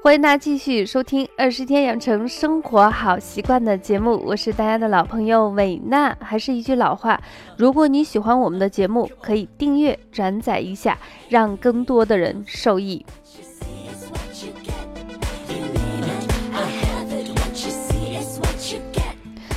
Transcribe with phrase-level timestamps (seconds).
[0.00, 6.16] 欢迎大家继续收听《二十天养成生活好习惯》的节目，我是大家的老朋友伟娜。
[6.20, 7.20] 还是一句老话，
[7.56, 10.96] 如果你喜欢我们的节目，可以订阅、转载一下，
[11.28, 13.04] 让更多的人受益。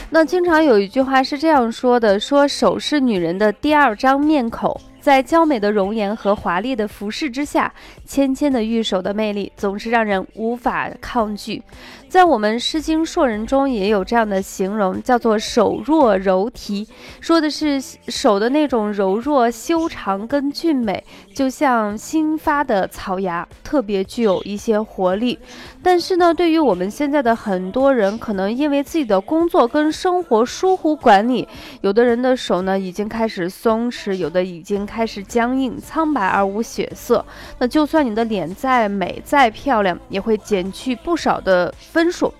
[0.09, 4.75] 那经常有一句话是这样说的：说手是女人的第二张面孔。
[5.01, 7.73] 在娇美的容颜和华丽的服饰之下，
[8.05, 11.61] 芊芊的玉手的魅力总是让人无法抗拒。
[12.07, 16.85] 在我们《诗经·硕人》中也有这样的形容，叫做“手若柔荑”，
[17.19, 21.03] 说的是手的那种柔弱、修长跟俊美，
[21.33, 25.39] 就像新发的草芽，特别具有一些活力。
[25.81, 31.47] 但是呢，对于我们现在的很多人，可能因为自己的工作跟生活疏忽管理，
[31.81, 37.25] 有的人的手呢已经开始松弛，有的已经开始僵硬、苍白而无血色。
[37.57, 42.11] 那就算你的脸再美、再漂亮，也会减去不少的分。
[42.11, 42.33] 数，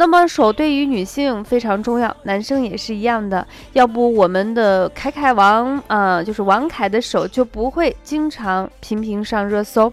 [0.00, 3.44] 那么手对于女性非常重要，男生也是一样的。
[3.72, 9.92] 要不我们的凯凯王啊，就是王凯的手就不会经常频频上热搜。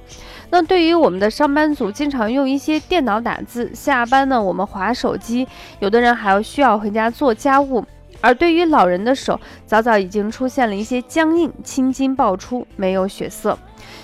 [0.51, 5.47] 那对于我们的上班族，经常用一些电脑打字，下班呢我们划手机，
[5.79, 7.83] 有的人还要需要回家做家务。
[8.21, 13.57] 而对于老人的手，早早已经出现了一些僵硬、青筋爆出，没有血色。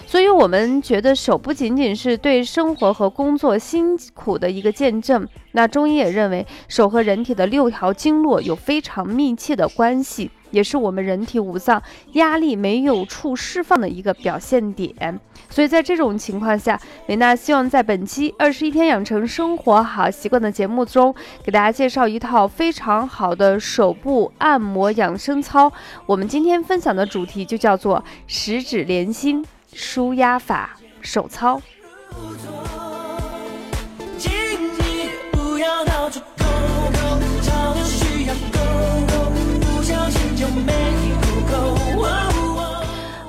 [0.05, 5.27] 所以，我们觉得手不仅仅是对生活和工作辛苦的一个见证。
[5.53, 11.81] 那中医也认为，手和人体的六条经络有非常密切的关系，也是我们人体五脏
[12.13, 15.19] 压力没有处释放的一个表现点。
[15.49, 25.71] 所以在这种情况下，美娜希望在本期二十一天养成生活好习惯的节目中，给大家介绍一套非常好的手部按摩养生操。
[26.05, 29.45] 我们今天分享的主题就叫做十指连心。
[29.73, 31.61] 舒压法手操。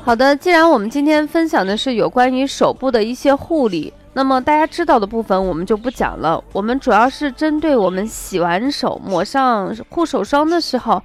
[0.04, 3.92] 好的，既然我们今天分享的是有关于手部的一些护理。
[4.14, 11.00] 那么大家知道的部分我们就不讲了，我们主要是针对我们洗完手抹上护手霜的时候，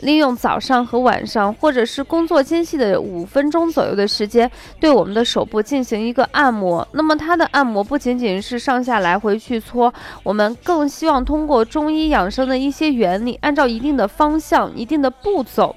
[0.00, 4.48] 利用早上和晚上或者是工作间隙的五分钟左右的时间，
[4.78, 6.86] 对我们的手部进行一个按摩。
[6.92, 9.92] 那么它的按摩不仅仅是上下来回去搓，
[10.22, 15.74] 我们更希望通过中医养生的一些原理，按照一定的方向、一定的步骤。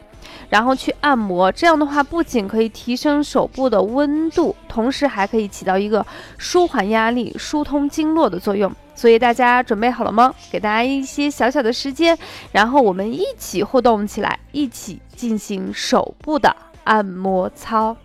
[0.50, 6.06] 然后去按摩，这样的话不仅可以提升手部的温度，同时还可以起到一个
[6.38, 8.72] 舒缓压力、疏通经络的作用。
[8.94, 10.34] 所以大家准备好了吗？
[10.50, 12.18] 给大家一些小小的时间，
[12.52, 17.98] 然后我们一起互动起来，一起进行手部的按摩操。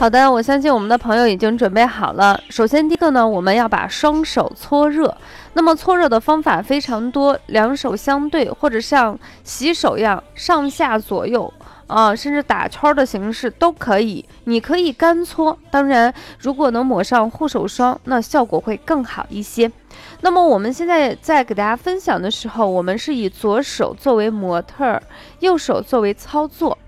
[0.00, 2.40] 好的，我相信我们的朋友已经准备好了。
[2.48, 5.14] 首先，第一个呢，我们要把双手搓热。
[5.52, 11.52] 那么搓热的方法非常多，两手相对，或者像洗手一样上下左右
[11.86, 14.24] 啊，甚至打圈的形式都可以。
[14.44, 19.70] 你可以干搓，当然，如果能抹上护手霜，那效果会更好一些。
[20.22, 24.98] 那么我们现在在给大家分享的时候，我们是以左手作为模特，
[25.40, 26.78] 右手作为操作。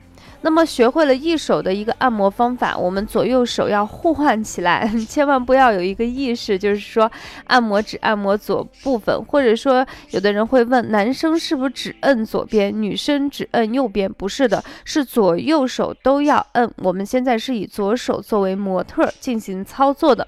[0.42, 7.10] 那么学会了一手的一个按摩方法，我们左右手要互换起来， 千万不要有一个意识，就是说
[7.46, 14.12] 按摩只按摩左部分，或者说有的人会问，男生是不是只摁左边，女生只摁右边？
[14.12, 16.70] 不是的，是左右手都要摁。
[16.78, 20.26] 我们现在是以左手作为模特进行操作的。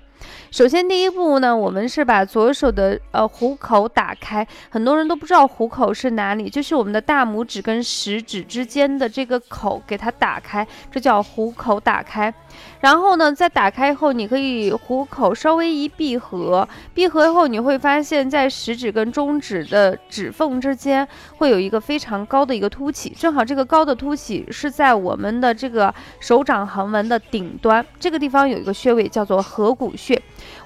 [0.51, 4.47] 首先，第一步呢，我们是把左手的呃虎口打开。
[4.71, 12.33] 很多人都不知道虎口是哪里，就是我们的大拇指跟食指之间的这个口，给它打开，这叫虎口打开。
[12.81, 21.07] 然后呢，在打开后，你可以虎口稍微一闭合，闭合后你会发现在食指跟中指的指缝之间
[21.39, 30.14] 会有一个非常高的一个凸起，正好这个高的凸起是在我们的这个手掌横纹的顶端，这个地方有一个穴位叫做合谷穴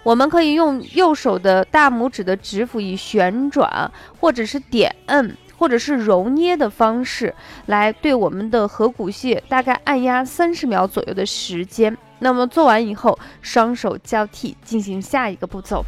[0.03, 3.91] 我们可以用右手的大拇指的指腹以旋转，
[4.21, 7.35] 或者是点摁，或者是揉捏的方式
[7.67, 11.97] 来对我们的合谷穴大概按压三十秒左右的时间。
[12.21, 15.85] 那么做完以后，双手交替进行下一个步骤。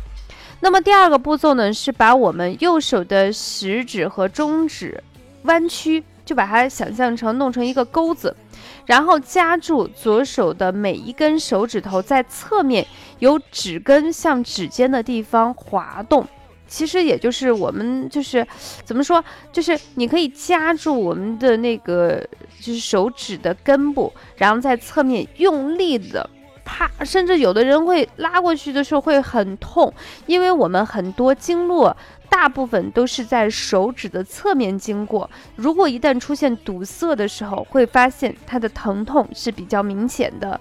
[0.60, 5.02] 那么第二个步骤呢，是把我们右手的食指和中指
[5.44, 8.32] 弯曲，就把它想象成弄成一个钩子，
[8.86, 12.86] 然后夹住左手的每一根手指头，在侧面
[13.18, 16.24] 由指根向指尖的地方滑动。
[16.68, 18.46] 其实也就是我们就是
[18.84, 22.24] 怎么说，就是你可以夹住我们的那个
[22.60, 26.30] 就是手指的根部，然后在侧面用力的
[26.64, 29.92] 啪，甚至有的人会拉过去的时候会很痛，
[30.26, 31.96] 因为我们很多经络
[32.28, 40.60] 大部分都是在手指的侧面经过，如果一旦出现堵塞的时候，会发现它的疼痛是比较明显的。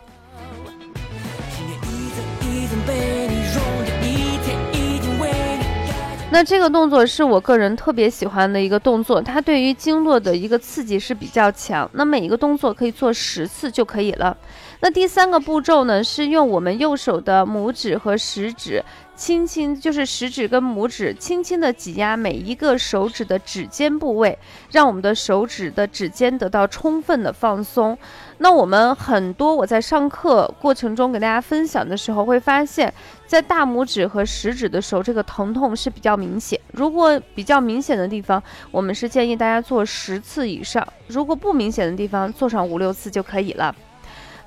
[6.31, 11.90] 那这个动作是我个人特别喜欢的一个动作，它对于经络的一个刺激是比较强。
[11.94, 14.38] 那每一个动作可以做十次就可以了。
[14.81, 18.84] 那第三个步骤呢，是用我们右手的拇指和食指。
[19.14, 24.40] 轻轻就是食指跟拇指轻轻的挤压每一个手指的指尖部位，
[24.72, 27.98] 让我们的手指的指尖得到充分的放松。
[28.38, 32.94] 那我们很多我在上课过程中给大家分享的时候，会发现，
[33.28, 36.58] 在大拇指和食指的时候，这个疼痛是比较明显。
[36.72, 38.42] 如果比较明显的地方，
[38.72, 43.75] 我们是建议大家做十次以上；如果不明显的地方，做上五六次就可以了。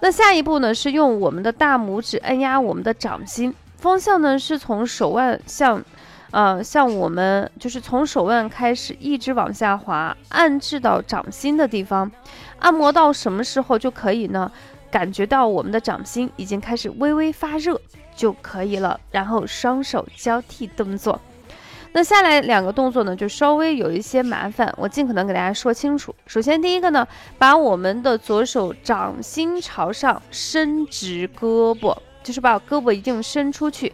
[0.05, 3.55] 那下一步呢，是用我们的大拇指按压我们的掌心。
[3.77, 5.81] 方向呢是从手腕向，
[6.33, 12.11] 呃，向我们就是从手腕开始一直往下滑，按至到掌心的地方，
[12.59, 14.51] 按摩到什么时候就可以呢？
[14.91, 17.81] 感觉到我们的掌心已经开始微微发热
[18.17, 18.99] 就可以了。
[19.13, 21.21] 然后双手交替动作，
[21.93, 26.15] 那下来两个动作呢就稍微有一些麻烦，我尽可能给大家说清楚。
[26.27, 27.07] 首先第一个呢，
[27.39, 31.97] 把我们的左手掌心朝上，伸直胳膊。
[32.23, 33.93] 就是把胳膊一定伸出去，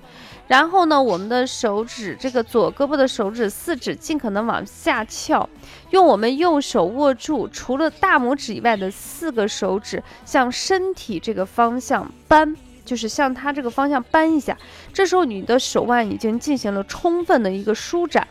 [0.48, 5.48] 然后呢，我们的手指这个左胳膊的手指四指尽可能往下翘，
[5.92, 12.54] 用我们右手握住除了大拇指以外的四个手指向身体这个方向扳，
[12.88, 14.56] 就是向它这个方向扳一下。
[14.94, 18.26] 这时候你的手腕已经进行了充分的一个舒展。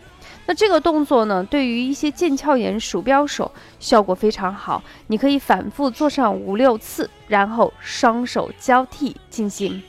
[0.47, 9.83] 那这个动作呢，对于一些腱鞘炎鼠标手效果非常好，你可以反复做上五六次，然后双手交替进行。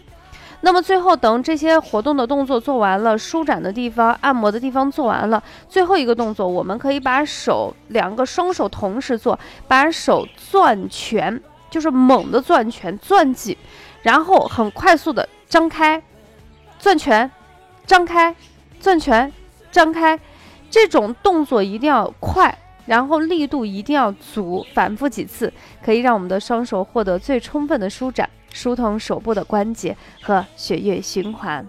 [0.60, 9.38] 那么最后等这些活动的动作做完了，舒展的地方、按摩的地方做完了，最后一个动作，我们可以把手两个双手同时做，
[9.68, 11.40] 把手攥拳，
[11.70, 13.56] 就是猛的攥拳，攥紧，
[14.02, 16.02] 然后很快速的张开，
[16.78, 17.30] 攥拳，
[17.86, 18.34] 张开，
[18.80, 19.32] 攥拳，
[19.70, 20.18] 张开。
[20.70, 25.50] 这种动作一定要快，然后力度一定要足，反复几次，
[25.82, 31.66] 可以让我们的双手获得最充分的舒展，疏通手部的关节和血液循环。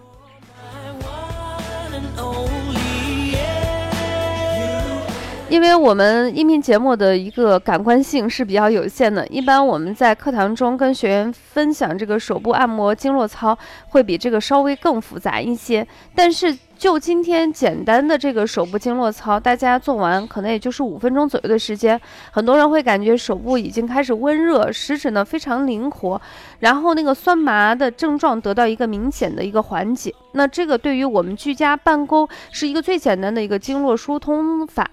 [5.49, 13.57] 因为我们音频节目的一个感官性是比较有限的，一般我们在课堂中跟学员分享这个手部按摩经络操，
[13.87, 15.85] 会比这个稍微更复杂一些，
[16.15, 16.55] 但是。
[16.79, 21.99] 就今天简单的这个手部经络操，大家做完可能也就是五分钟左右的时间。
[22.31, 26.21] 很多人会感觉手部已经开始温热，食指呢非常灵活，
[26.59, 30.15] 然后那个酸麻的症状得到一个明显的一个缓解。
[30.31, 34.89] 那这个对于我们居家办公是一个最简单的一个经络疏通法，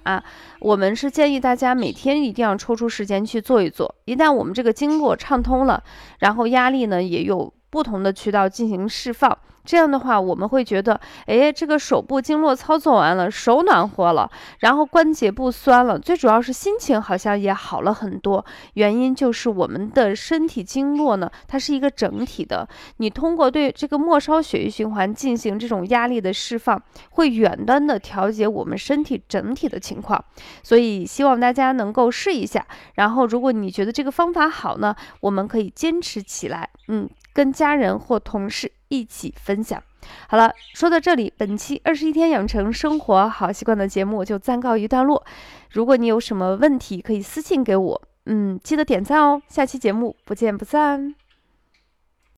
[0.59, 3.95] 我们是建议大家每天一定要抽出时间去做一做。
[4.07, 5.81] 一旦我们这个经络畅通了，
[6.19, 9.39] 然后压力呢也有不同的渠道进行释放。
[9.67, 14.31] 这样的话，我们会觉得，哎，这个手部经络操作完了，手暖和了，
[14.61, 18.45] 然后关节不酸了，最主要是心情好像也好了很多。
[18.75, 22.69] 原因就是我们的身体经络呢，它是一个整体的，
[22.99, 26.81] 你通过对这个末梢血液循环进行这种压力的释放，
[27.11, 30.25] 会远端的调节我们身体整体的情况。
[30.63, 38.73] 所以希望大家能够试一下，然后如果你觉得这个方法好呢，我们可以坚持起来，嗯，跟家人或同事。
[38.89, 39.83] 一起分享。
[40.29, 45.25] 好了，说到这里，本期二十一天养成生活好习惯的节目就暂告一段落。
[45.71, 48.03] 如果你有什么问题，可以私信给我。
[48.27, 49.43] 嗯，记得点赞哦。
[49.49, 51.26] 下期节目不见不散。